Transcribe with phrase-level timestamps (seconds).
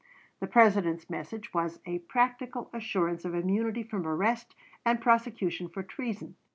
[0.39, 6.37] The President's message was a practical assurance of immunity from arrest and prosecution for treason.